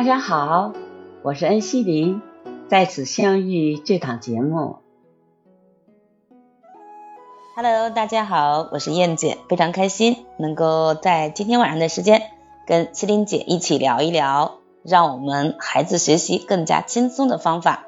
[0.00, 0.72] 大家好，
[1.22, 2.22] 我是恩熙林，
[2.70, 4.76] 在此相遇这档节目。
[7.54, 12.22] Hello，大家好，我是燕姐，非常开心能够在今天晚上的时间
[12.66, 17.84] 跟西林姐一起聊一聊，让我们孩子学习更加轻松的方法。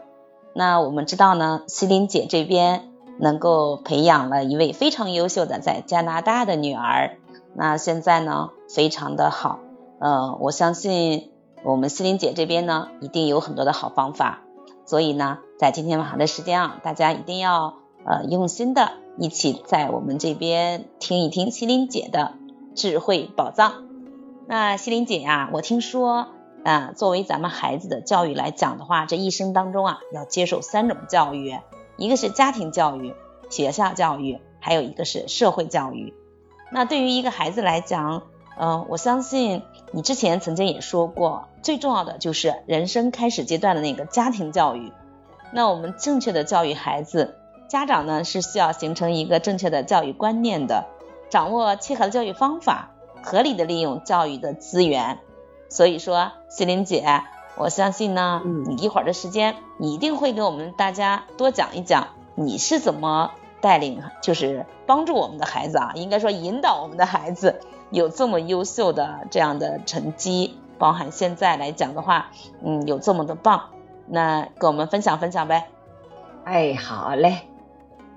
[0.53, 7.17] 那我们知道呢，西林姐这边能够培养了一位非常优秀的在加拿大的女儿，
[7.55, 9.61] 那现在呢非常的好，
[9.99, 11.32] 呃，我相信。
[11.65, 14.41] 我们思林姐这边呢，一定有很多的好方法，
[14.85, 22.35] 所以呢，在今天晚上的时间啊，大家一定要呃用心的一起在我们这边听一听西林姐的
[22.75, 23.85] 智慧宝藏。
[24.49, 26.29] 那西林姐呀，我听说
[26.65, 31.57] 啊，作为咱们孩子的教育来讲的话，这一生当中啊，要接受三种教育，
[31.97, 33.15] 一个是家庭教育、
[33.51, 36.13] 学校教育，还有一个是社会教育。
[36.73, 38.23] 那对于一个孩子来讲，
[38.59, 39.63] 嗯，我相信
[39.95, 44.91] 你之前曾经也说过，最重要的就是人生开始阶段的那个家庭教育。
[45.53, 47.37] 那我们正确的教育孩子，
[47.69, 50.87] 家长呢是需要形成一个正确的教育观念的，
[51.29, 52.89] 掌握切合的教育方法，
[53.23, 55.19] 合理的利用教育的资源。
[55.69, 57.23] 所以说，西林姐，
[57.59, 67.61] 我相信呢，你一会儿的时间，你一定会给我们大家多讲一讲，你是怎么带领，就是帮助我们的孩子啊，应该说引导我们的孩子。
[67.93, 72.31] 有这么优秀的这样的成绩，包含现在来讲的话，
[72.65, 73.69] 嗯，有这么的棒，
[74.09, 75.69] 那跟我们分享分享呗。
[76.45, 77.43] 哎，好嘞。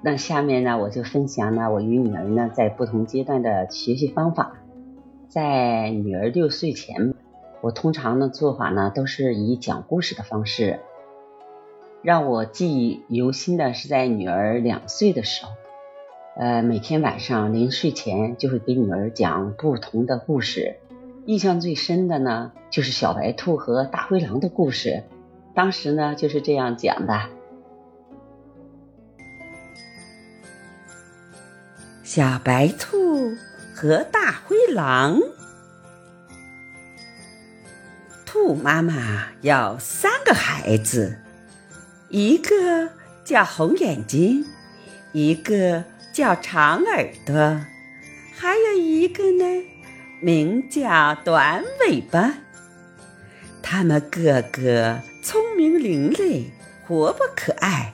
[0.02, 4.54] 那下面呢，我就分享呢我与女儿呢在不同阶段的学习方法。
[5.28, 7.14] 在女儿六岁前，
[7.60, 10.80] 我通常的做法呢都是以讲故事的方式。
[12.02, 15.52] 让我记忆犹新的是在女儿两岁的时候。
[16.38, 20.76] 呃，每天晚上临睡前就会给女儿讲不同的故事，
[21.26, 25.04] 印象最深的呢就是小白兔和大灰狼的故事。
[25.54, 27.22] 当时呢就是这样讲的：
[32.04, 33.34] 小白兔
[33.74, 35.22] 和大灰狼，
[38.26, 41.18] 兔妈妈要三个孩子，
[42.10, 42.90] 一个
[43.24, 44.46] 叫红眼睛，
[45.14, 45.86] 一个。
[46.16, 47.66] 叫长耳朵，
[48.34, 49.64] 还有一个呢，
[50.22, 52.36] 名叫短尾巴。
[53.62, 56.46] 他们个个聪明伶俐，
[56.88, 57.92] 活泼可爱，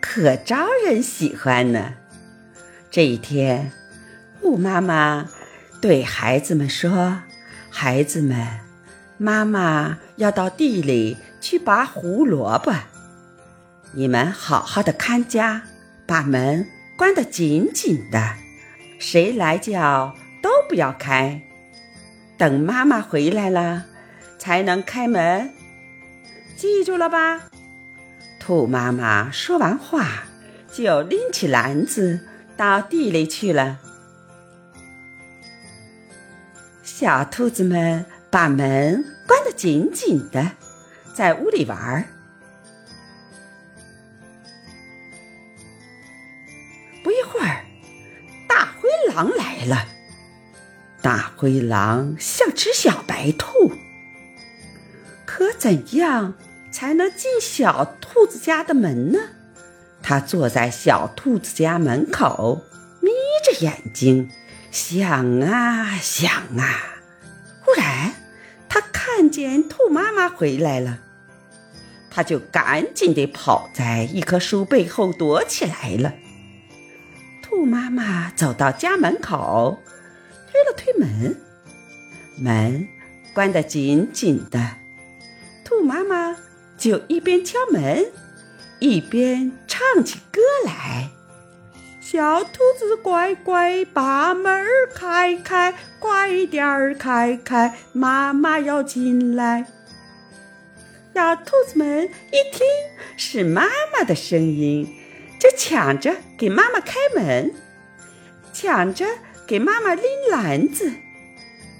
[0.00, 1.92] 可招人喜欢呢。
[2.90, 3.70] 这一天，
[4.40, 5.28] 兔妈妈
[5.82, 7.18] 对孩子们说
[7.68, 8.38] ：“孩子们，
[9.18, 12.72] 妈妈要到地里去拔胡萝卜，
[13.92, 15.60] 你们好好的看家，
[16.06, 16.66] 把门。”
[17.00, 18.34] 关得紧紧的，
[18.98, 21.40] 谁来叫都不要开，
[22.36, 23.86] 等妈妈回来了
[24.38, 25.50] 才能开门，
[26.58, 27.48] 记住了吧？
[28.38, 30.24] 兔妈妈说完话，
[30.70, 32.20] 就拎起篮子
[32.54, 33.78] 到地里去了。
[36.82, 40.50] 小兔子们把门关得紧紧的，
[41.14, 42.04] 在屋里玩儿。
[51.40, 53.72] 灰狼想吃小白兔，
[55.24, 56.34] 可怎样
[56.70, 59.18] 才能进小兔子家的门呢？
[60.02, 62.60] 他坐在小兔子家门口，
[63.00, 63.10] 眯
[63.42, 64.28] 着眼睛
[64.70, 66.98] 想啊想啊。
[67.62, 68.12] 忽然，
[68.68, 70.98] 他看见兔妈妈回来了，
[72.10, 76.12] 他就赶紧地跑在一棵树背后躲起来了。
[77.40, 79.78] 兔妈妈走到家门口，
[80.50, 81.36] 推了推门，
[82.38, 82.88] 门
[83.32, 84.76] 关得紧紧的。
[85.64, 86.36] 兔妈妈
[86.76, 88.06] 就一边敲门，
[88.80, 91.10] 一边唱起歌来
[92.02, 99.66] ：“小兔子乖乖，把门开开，快点儿开开，妈妈要进来。”
[101.14, 102.66] 小兔子们一听
[103.16, 104.96] 是妈妈的声音。
[105.40, 107.54] 就抢着给妈妈开门，
[108.52, 109.06] 抢着
[109.50, 110.92] 给妈妈拎篮子。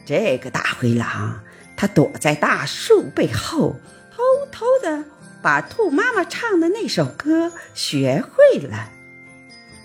[0.04, 1.44] 这个大灰狼，
[1.76, 3.76] 它躲在大树背后，
[4.10, 4.20] 偷
[4.50, 5.04] 偷的
[5.40, 8.90] 把兔妈妈唱的那首歌学会了。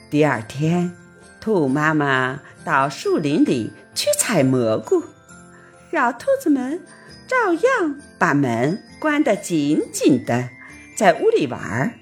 [0.09, 0.97] 第二天，
[1.39, 5.03] 兔妈妈到树林里去采蘑菇，
[5.91, 6.81] 小兔子们
[7.27, 10.49] 照样把门关得紧紧的，
[10.97, 11.93] 在屋里玩儿。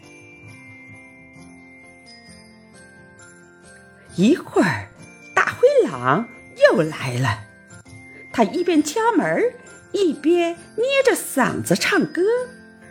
[4.16, 4.88] 一会儿，
[5.34, 6.28] 大灰狼
[6.58, 7.40] 又来了。
[8.32, 9.54] 他一边敲门，
[9.92, 12.22] 一边捏着嗓子唱歌：“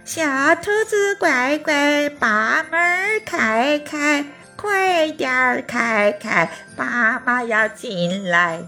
[0.04, 4.24] 小兔子乖乖，把门开开，
[4.56, 8.62] 快点开开，妈妈要进来。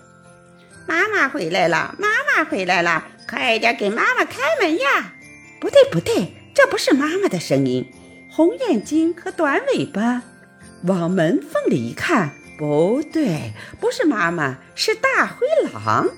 [0.87, 5.15] 妈妈回来了，妈妈回来了，快点给妈妈开门呀！”
[5.61, 7.91] 不对，不对，这不是妈妈的声音。
[8.31, 10.23] 红眼睛和短尾巴，
[10.83, 16.09] 往门缝里一看，不对，不是妈妈，是大灰狼。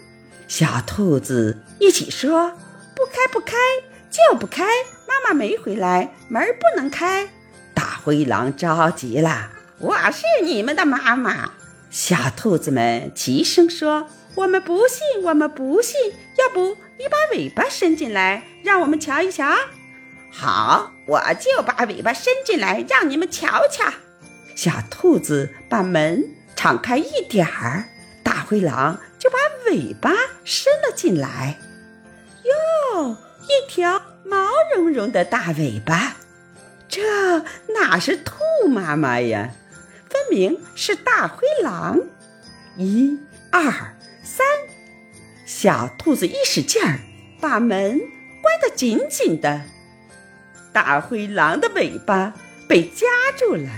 [0.46, 2.52] 小兔子一起说
[2.94, 3.56] ：“不开，不开，
[4.10, 4.64] 就不开！
[5.08, 7.28] 妈妈没回来，门不能开。”
[7.74, 9.50] 大灰狼着急了
[9.80, 11.50] ：“我是你们的妈妈！”
[11.90, 16.12] 小兔子们齐声说：“我们不信，我们不信！
[16.38, 19.50] 要不你把尾巴伸进来，让我们瞧一瞧
[20.30, 23.90] ？”“好，我就把尾巴伸进来，让你们瞧瞧。”
[24.56, 26.24] 小兔子把门
[26.56, 27.84] 敞开一点儿。
[28.24, 29.36] 大灰狼就把
[29.70, 30.10] 尾巴
[30.42, 31.58] 伸了进来，
[32.42, 36.16] 哟，一条毛茸茸的大尾巴，
[36.88, 37.38] 这
[37.72, 38.34] 哪是兔
[38.68, 39.52] 妈妈呀？
[40.10, 42.00] 分明是大灰狼！
[42.76, 43.16] 一、
[43.52, 43.62] 二、
[44.24, 44.44] 三，
[45.44, 46.98] 小兔子一使劲儿，
[47.40, 48.00] 把门
[48.42, 49.62] 关得紧紧的，
[50.72, 52.34] 大灰狼的尾巴
[52.66, 53.06] 被夹
[53.36, 53.70] 住了。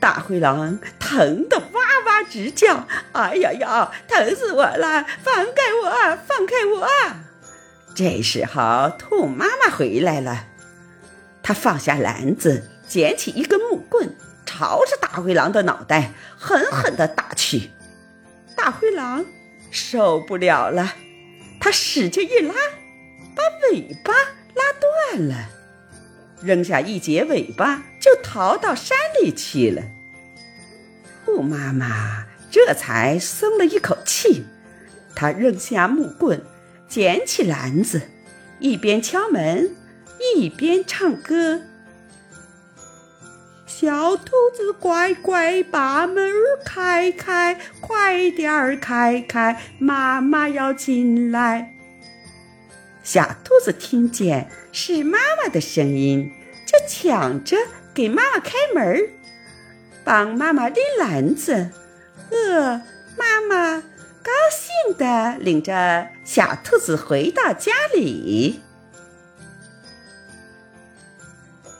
[0.00, 5.04] 大灰狼疼得哇哇直叫：“哎呀呀，疼死我了！
[5.22, 6.88] 放开我，放开我！”
[7.94, 10.44] 这时候，兔妈妈回来了，
[11.42, 14.14] 她放下篮子，捡起一根木棍，
[14.44, 17.70] 朝着大灰狼的脑袋狠狠地打去。
[18.54, 19.24] 大灰狼
[19.70, 20.94] 受不了了，
[21.60, 22.54] 他使劲一拉，
[23.34, 24.62] 把尾巴拉
[25.14, 25.48] 断了。
[26.42, 29.82] 扔下一截尾巴，就逃到山里去了。
[31.24, 34.44] 兔妈妈这才松了一口气，
[35.14, 36.40] 她扔下木棍，
[36.88, 38.02] 捡起篮子，
[38.58, 39.74] 一边敲门，
[40.34, 41.60] 一边唱歌
[43.66, 46.32] ：“小兔子乖乖，把门
[46.64, 51.74] 开开，快点儿开开，妈妈要进来。”
[53.06, 56.32] 小兔子听见是妈妈的声音，
[56.66, 57.56] 就抢着
[57.94, 59.08] 给妈妈开门，
[60.04, 61.70] 帮妈妈拎篮子。
[62.32, 62.82] 呃，
[63.16, 68.60] 妈妈高兴地领着小兔子回到家里。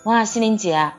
[0.05, 0.93] 哇，西林姐，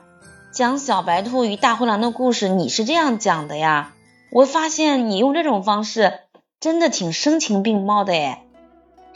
[0.52, 3.94] 讲小白兔与大灰狼的故事，你是这样讲的呀？
[4.30, 6.20] 我发现你用这种方式
[6.60, 8.44] 真的挺声情并茂的哎。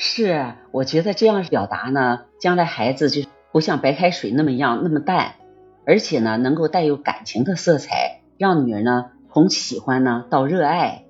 [0.05, 3.23] 是，我觉得这样表达呢，将来孩子就
[3.53, 5.37] 不像白开水那么样那么淡，
[5.87, 11.05] 而且呢，能够带有感情的色彩，让女儿呢从喜欢呢到热爱。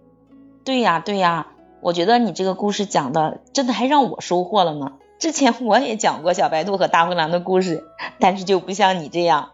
[0.63, 1.47] 对呀对呀，
[1.81, 4.93] 我觉得你这个故事讲的真的还让我收获了呢。
[5.19, 7.85] 之前我也讲过小白兔和大灰狼的故事，
[8.21, 9.53] 但是就不像你这样。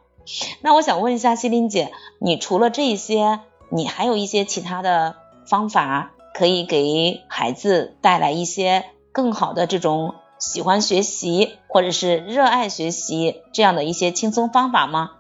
[0.62, 3.38] 那我想问一下西林姐，你除了这些，
[3.70, 5.14] 你还有一些其他的
[5.46, 8.85] 方法可以给孩子带来一些？
[9.19, 15.11] 更好的这种喜欢学习或者是热爱学习这样的一些轻松方法吗？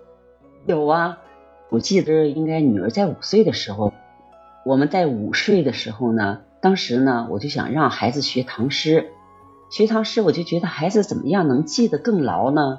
[0.68, 1.18] 有啊，
[1.68, 3.92] 我记得应该女儿在五岁的时候，
[4.64, 9.10] 我们在午睡的时候呢，当时呢我就想让孩子学唐诗，
[9.68, 12.78] 学唐诗我就觉得孩子怎么样能记得更牢呢？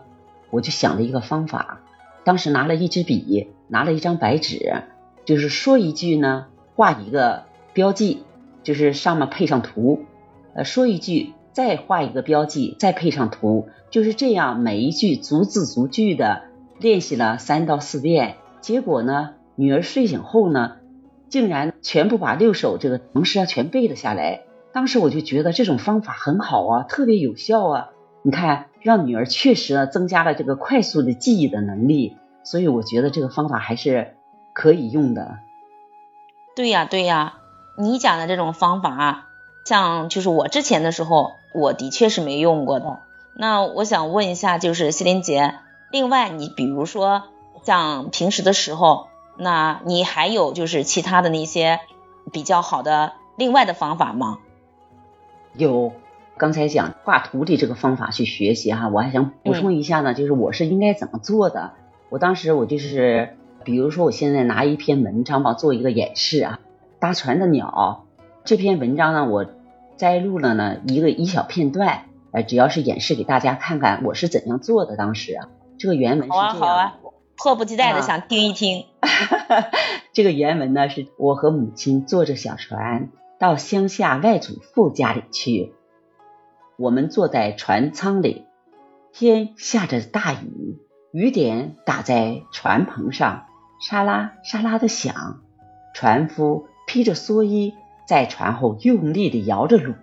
[0.51, 1.81] 我就想了一个方法，
[2.23, 4.83] 当时拿了一支笔，拿了一张白纸，
[5.25, 6.45] 就是说一句呢，
[6.77, 7.43] 画一个
[7.73, 8.23] 标记，
[8.63, 10.05] 就是上面配上图。
[10.53, 16.43] 呃，说一句，再画一个标记，再配上图，就是这样，每一句逐字逐句的
[16.79, 18.35] 练习了三到四遍。
[18.61, 20.77] 结果呢，女儿睡醒后呢，
[21.29, 24.41] 竟然全部把六首这个唐诗啊全背了下来。
[24.73, 27.89] 当时我就觉得这种方法很好啊，特别有效啊。
[28.21, 34.15] 你看，让女儿确实增加了这个快速的记忆的能力，所以我觉得这个方法还是
[34.53, 35.39] 可以用的。
[36.55, 37.35] 对呀，对呀，
[37.77, 39.28] 你讲的这种方法。
[39.69, 43.01] 像就是我之前的时候，我的确是没用过的。
[43.35, 45.53] 那我想问一下，就是西林杰，
[45.91, 47.25] 另外你比如说
[47.61, 51.79] 像平时的时候，那你还有就是其他的那些
[52.31, 54.39] 比较好的另外的方法吗？
[55.53, 55.93] 有，
[56.35, 61.73] 刚才讲画图的这个方法去学习哈，我还想补充一下呢，就是我是应该怎么做的。
[62.09, 66.59] 我当时我就是，比如说我现在拿一篇文章吧做一个演示啊，
[66.99, 68.05] 搭船的鸟。
[68.45, 69.45] 这篇文章呢，我
[69.99, 74.95] 摘录了呢一个一小片段，呃，主要是演示给大家看看我是怎样做的。
[74.95, 76.95] 当时啊，这个原文是这样，好啊，好啊，
[77.35, 78.85] 迫不及待的想听一听。
[80.13, 85.73] 这个原文呢，是我和母亲坐着小船到乡下外祖父家里去，
[86.77, 88.45] 我们坐在船舱里，
[89.11, 90.79] 天下着大雨，
[91.11, 93.47] 雨点打在船棚上，
[93.81, 95.41] 沙拉沙拉的响。
[95.93, 97.73] 船夫披着蓑衣，
[98.09, 99.93] 在船后用力地摇着橹。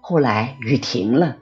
[0.00, 1.36] 后来雨停了，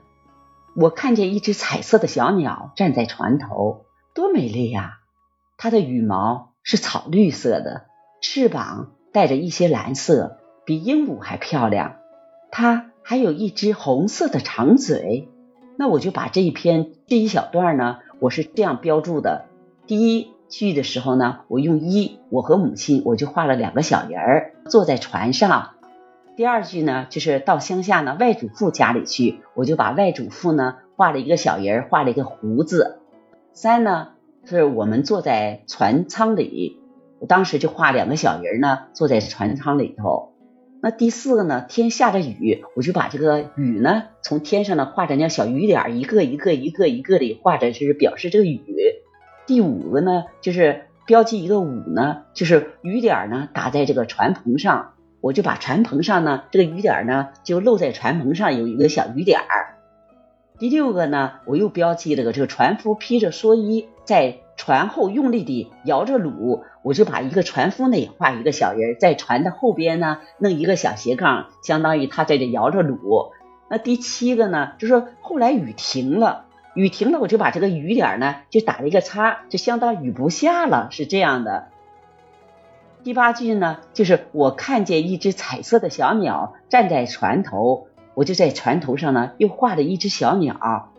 [0.75, 4.99] 我看见一只彩色的小鸟站在船头，多美丽呀！
[5.57, 7.87] 它的羽毛是草绿色的，
[8.21, 11.95] 翅膀带着一些蓝色，比鹦鹉还漂亮。
[12.51, 15.27] 它还有一只红色的长嘴。
[15.79, 19.45] 那我就把这一篇这一小段呢，我是这样标注的：
[19.87, 25.71] 第一句的时候呢，我用一，我和母亲，我就画了两个小人儿坐在船上。
[26.35, 32.99] 第二句呢，就是到乡下呢外祖父家里去，我就把外祖父呢画了一个小人儿，画了一个胡子。
[33.53, 34.09] 三呢，
[34.43, 36.79] 是我们坐在船舱里，
[37.19, 40.33] 我当时就画两个小人儿呢坐在船舱里头。
[40.81, 41.65] 那第四个呢？
[41.69, 48.61] 天下着雨，我就把这个雨呢从天上呢画着那小雨点，一个一个一个一个的画着，就是表示这个雨。
[49.45, 59.77] 第五个呢，就是标记一个五呢，就是雨点呢打在这个船棚上，我就把船棚上呢这个雨点呢就露在船棚上有一个小雨点儿。
[60.59, 64.37] 第六个呢，我又标记了个这个船夫披着蓑衣在。
[64.57, 73.31] 船后用力地摇着橹，我就把一个船夫呢也画一个小人，在船的后边呢弄一个小斜杠，相当于他在这摇着橹。
[73.71, 81.67] 那第七个呢，就说后来雨停了，雨停了，我就把这个雨点呢就打了一个叉，就相当雨不下了，是这样的。
[83.03, 90.91] 第八句呢，就是我看见一只彩色的小鸟站在船头，我就在船头上呢又画了一只小鸟。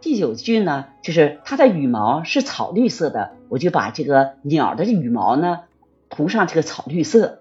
[0.00, 5.60] 第九句呢，就是它的羽毛是草绿色的，我就把这个鸟的羽毛呢
[6.08, 7.38] 涂上这个草绿色。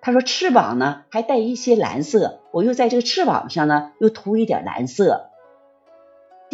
[0.00, 5.26] 他说翅膀呢还带一些蓝色，我又在这个翅膀上呢又涂一点蓝色。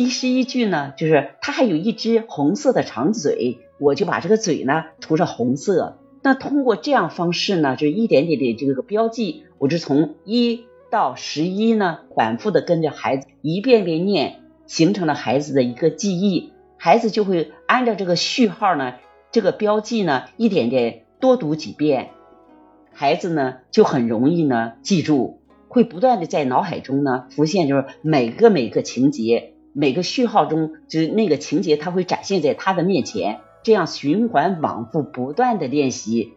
[0.01, 5.99] 第十一句呢，就是它还有一只红色的长嘴，我就把这个嘴呢涂上红色。
[6.23, 14.41] 那通过这样方式呢，就一点点的这个标记，我就从一到十一呢，反复的跟着孩子一遍遍念。
[14.67, 18.95] 形成了孩子的一个记忆，孩子就会按照这个序号呢，
[19.31, 22.09] 这个标记呢，一点点多读几遍，
[22.91, 36.35] 孩子呢就很容易呢记住，会不断的在脑海中呢浮现，就是每个每个情节，每个序号中，就是那个情节，它会展现在他的面前，这样循环往复，不断的练习，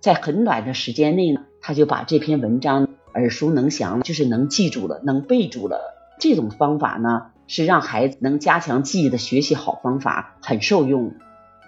[0.00, 5.94] 在很短的时间内呢，他就把这篇文章耳熟能详，就是能记住了，能背住了。
[6.18, 7.26] 这种方法呢。
[7.48, 11.12] 是让孩子能加强记忆的学习好方法，很受用。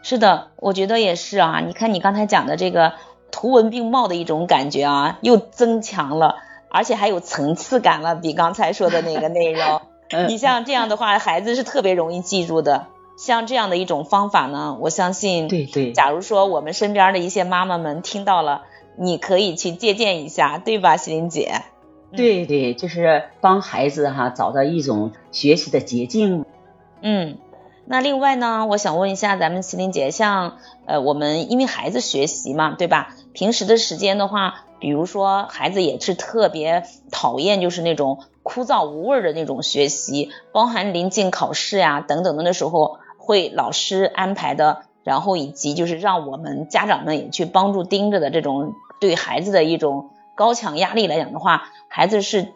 [0.03, 1.61] 是的，我觉得也是啊。
[1.61, 2.95] 你看你刚才讲的这个
[3.31, 6.37] 图文并茂的一种感觉啊，又增强了，
[6.71, 9.83] 而且还有层次感了，比刚才说的那个内容。
[10.29, 12.87] 你像这样的话，孩子是特别容易记住的。
[13.17, 15.93] 像这样的一种方法呢，我相信，对对。
[15.93, 18.63] 假如说我们身边的一些妈妈们听到了，
[18.97, 21.63] 你可以去借鉴一下，对吧，西林姐？
[22.17, 26.45] 对对，就是帮孩子哈找到一种学习的捷径。
[27.03, 27.39] 嗯，
[27.87, 33.15] 那另外呢，我想问一下咱们麒麟姐，像呃我们因为孩子学习嘛，对吧？
[33.35, 50.11] 平时的时间的话，比如说孩子也是特别讨厌就是那种枯燥无味的那种学习，包含临近考试呀等等的那时候，会老师安排的，然后以及就是让我们家长们也去帮助盯着的这种对孩子的一种。
[50.37, 52.49] 高强压力来讲的话，孩子是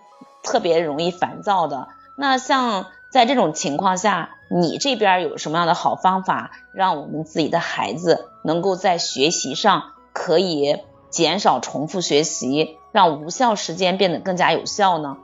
[0.43, 1.87] 特别容易烦躁的。
[2.17, 10.77] 那像在这种情况下，你这边有什么样的好方法，让我们自己的孩子能够在学习上可以
[11.11, 15.17] 减少重复学习，让无效时间变得更加有效呢？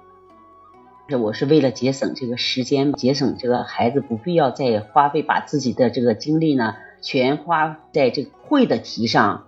[1.06, 9.44] 这我是为了节省这个时间，节省这个孩子不必要再花费把自己的这个精力呢，全花在这个会的题上。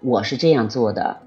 [0.00, 1.20] 我是这样做的。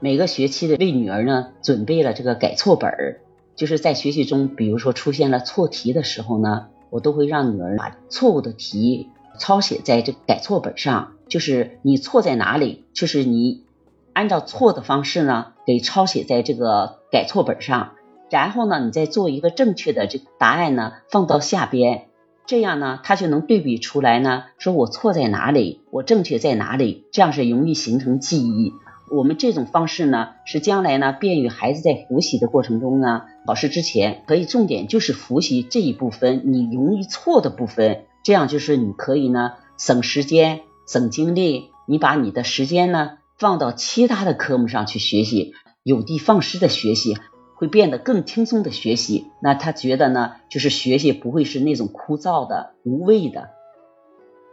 [0.00, 3.20] 每个学期的为女儿呢准备了这个改错本儿，
[3.56, 13.64] 就是在学习中，比如说出现了错题的时候呢，我都会让女儿把错误的题抄写在这改错本上，就是你错在哪里，就是你
[14.12, 17.92] 按照错的方式呢给抄写在这个改错本上，
[18.30, 22.06] 然后呢你再做一个正确的这个答案呢放到下边，
[22.46, 28.72] 这样呢他就能对比出来呢，说我错在哪里，我正确在哪里，这样是容易形成记忆。
[29.10, 47.16] 我们这种方式呢，是将来呢便于孩子在复习的过程中呢，考试之前可以重点就是复习这一部分你容易错的部分，这样就是你可以呢省时间、省精力，你把你的时间呢放到其他的科目上去学习，有的放矢的学习，
[47.56, 49.26] 会变得更轻松的学习。
[49.40, 53.50] 那他觉得呢，就是学习不会是那种枯燥的、无味的。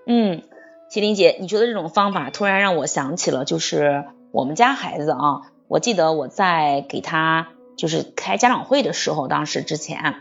[0.08, 0.42] 嗯，
[0.92, 10.16] 麒麟姐，你说的这种方法突然让我想起了，就是我们家孩子啊，我记得我在给他就是开家长会的时候，当时之前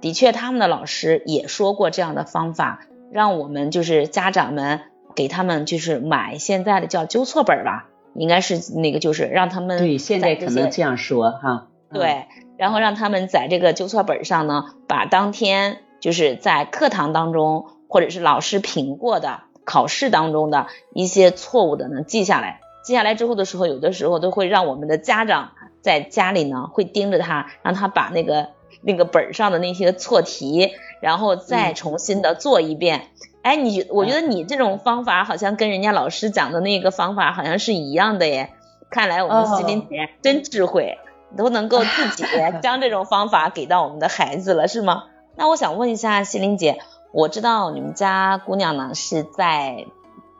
[0.00, 2.80] 的确他们的老师也说过这样的方法，
[3.12, 4.80] 让我们就是家长们
[5.14, 11.68] 给他们就是买现在的叫纠错本吧，应该是那个就是让他们对，现在可能这样说哈。
[11.90, 12.26] 嗯，对，
[12.56, 22.60] 然后让他们在这个纠错本上呢，把当天就是在课堂当中或者是老师评过的考试当中的一些错误的呢记下来。
[22.82, 25.52] 记下来之后的时候，有的时候都会让我们的家长
[25.82, 28.48] 在家里呢会盯着他，让他把那个
[28.82, 33.08] 那个本上的那些错题，然后再嗯重新的做一遍。
[33.42, 38.50] 哎，你觉我觉得你这种方法好像跟人家老师讲的那个方法好像是一样的耶。
[38.90, 40.98] 看来我们哦西林姐真智慧。
[41.36, 42.24] 都能够自己
[42.60, 45.04] 将这种方法给到我们的孩子了，是吗？
[45.36, 46.80] 那我想问一下西林姐，
[47.12, 49.86] 我知道你们家姑娘呢是在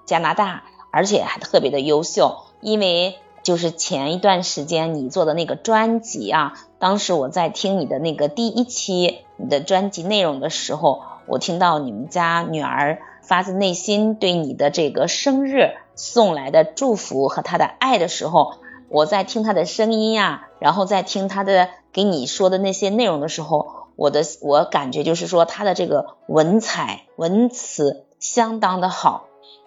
[0.05, 18.55] 加拿大，而且还特别的优秀，因为就是前一段时间你做的那个专辑啊，当时我在听你的那个第一期你的专辑内容的时候，我听到你们家女儿发自内心对你的这个生日送来的祝福和她的爱的时候。
[18.93, 29.27] 我在听他的声音呀、然后在听他的给你说的那些内容的时候，我的我感觉就是说他的这个文采文词相当的好，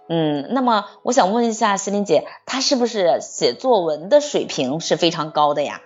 [0.10, 5.81] 嗯，那么我想问一下西林姐，她是不是写作文的水平是非常高的呀？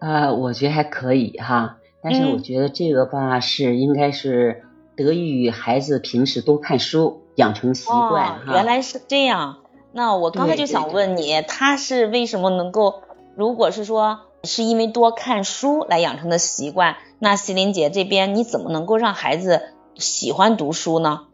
[0.00, 4.62] 呃，我觉得还可以哈，但是嗯我觉得这个吧是应该是
[4.96, 9.58] 得益于孩子平时多看书，养成习惯哦哈。，原来是这样。
[9.90, 13.02] 那我刚才就想问你，他是为什么能够？
[13.34, 19.62] 如果是说是因为多看书来养成的习惯，那西林姐这边你怎么能够让孩子
[19.94, 21.27] 喜欢读书呢？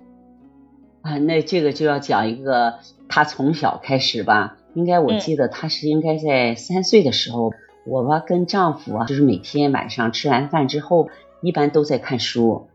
[1.04, 2.78] 啊，那这个就要讲一个，
[3.10, 7.52] 他从小开始吧，应该我嗯记得他是应该在三岁的时候，
[7.86, 11.10] 我吧跟丈夫啊，就是每天晚上吃完饭之后，
[11.42, 12.68] 一般都在看书。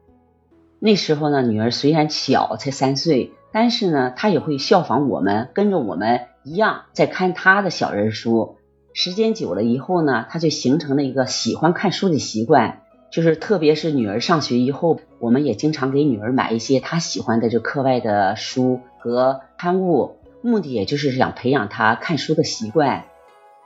[0.78, 8.58] 那时候呢，女儿虽然小，才三岁，但是呢，她也会效仿我们，跟着我们一样在看她的小人书。
[8.94, 12.84] 时间久了以后呢，她就形成了一个喜欢看书的习惯。
[13.12, 23.06] 就是特别是女儿上学以后，我们也经常给女儿买一些她喜欢的这课外的书和刊物，目的也就是想培养她看书的习惯，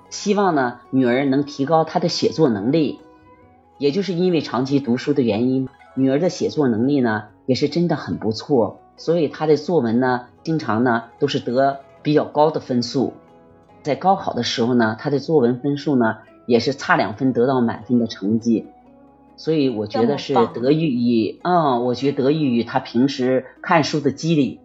[0.09, 2.99] 希望呢女儿能提高她的写作能力。
[3.79, 13.13] 也就是因为长期读书的原因，女儿的写作能力呢也是真的很不错，所以她的作文呢经常呢都是得比较高的分数。
[13.81, 18.67] 在高考的时候呢，她的作文分数呢也是差两分得到满分的成绩。
[19.35, 24.59] 所以我觉得是得益于，嗯，我觉得得益于他平时看书的激励。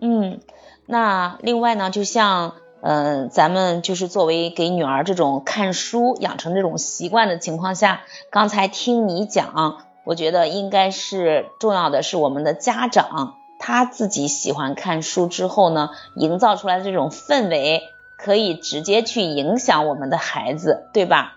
[0.00, 0.40] 嗯，
[0.86, 17.82] 那另外呢，就像嗯、呃咱们就是作为给女儿这种看书养成这种习惯的情况下，刚才听你讲，我觉得应该是重要的是我们的家长他自己喜欢看书之后呢，营造出来的这种氛围，
[18.16, 21.36] 可以直接去影响我们的孩子，对吧？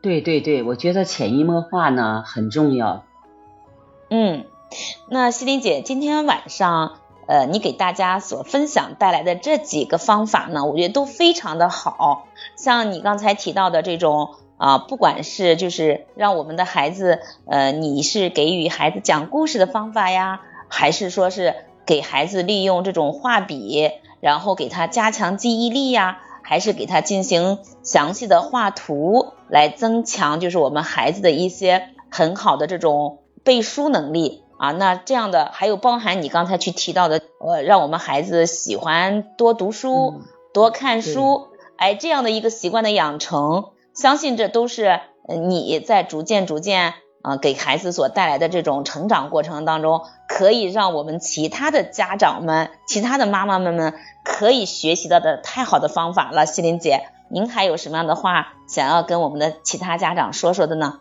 [0.00, 3.04] 对对对，我觉得潜移默化呢很重要。
[4.10, 4.44] 嗯，
[5.08, 12.26] 那西林姐，今天晚上呃，你给大家所分享带来的这几个方法呢，我觉得都非常的好。
[12.56, 21.54] 像你刚才提到的这种啊、不管是就是让我们的孩子，呃，你是给予孩子讲故事的方法呀，还是说是
[21.86, 34.72] 给孩子利用这种画笔，然后给他加强记忆力呀，还是给他进行详细的画图，来增强就是我们孩子的一些很好的这种背书能力啊。
[34.72, 40.22] 那这样的还有包含你刚才去提到的，呃，让我们孩子喜欢多读书、嗯
[40.54, 46.94] 多看书，哎，这样的一个习惯的养成，相信这都是呃你在逐渐逐渐
[47.28, 56.46] 啊、给孩子所带来的这种成长过程当中，可以让我们其他的家长们、其他的妈妈们们可以学习到的太好的方法了。
[56.46, 61.00] 西林姐，您还有什么样的话想要跟我们的其他家长说说的呢？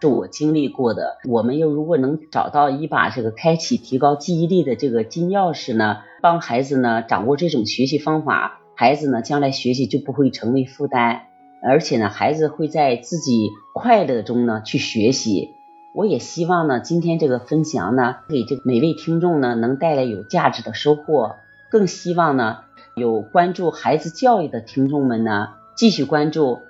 [0.00, 1.18] 是我经历过的。
[1.28, 11.22] 我们又如果能找到一把这个开启、提高记忆力的这个金钥匙呢，帮孩子呢掌握这种学习方法，孩子呢将来学习就不会成为负担，
[11.64, 15.54] 而且呢，孩子会在自己快乐中呢去学习。
[15.94, 21.36] 我也希望呢，今天这个分享呢，给这每位听众呢能带来有价值的收获。
[21.70, 22.58] 更希望呢，
[22.96, 26.60] 有关注孩子教育的听众们呢，继续关注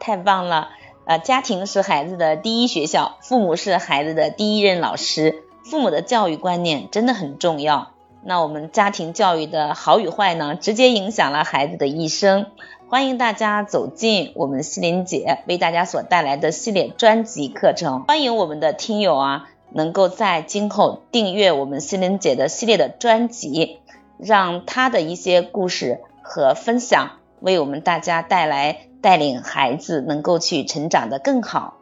[0.00, 0.68] 太棒了！
[1.04, 7.92] 呃，家庭是孩子的第一学校，父母是孩子的第一任老师，父母的教育观念真的很重要。
[8.24, 12.46] 那我们家庭教育的好与坏呢，直接影响了孩子的一生。
[12.92, 18.04] 欢迎大家走进我们西林姐为大家所带来的系列专辑课程。
[18.04, 23.80] 欢迎我们的听友啊，能够在今后订阅我们西林姐的系列的专辑，
[24.18, 31.78] 让她的一些故事和分享，为我们大家带来带领孩子能够去成长的更好。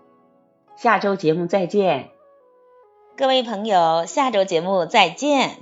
[0.76, 2.10] 下周节目再见，
[3.16, 5.56] 各位朋友，下周节目再见。